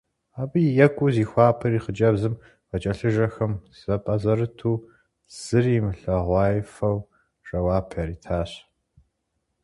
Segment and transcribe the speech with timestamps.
[0.41, 2.33] Абы екӀуу зихуапэри, хъыджэбзым
[2.69, 4.77] къыкӀэлъыжэхэм зэпӀэзэрыту,
[5.41, 6.97] зыри имылъэгъуаифэу
[7.45, 8.51] жэуап яритащ.